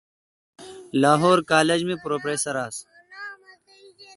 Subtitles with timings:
[1.01, 2.75] لاہور کالج می پروفیسر آس۔